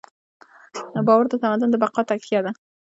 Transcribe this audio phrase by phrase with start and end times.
[1.05, 2.51] باور د تمدن د بقا تکیه ده.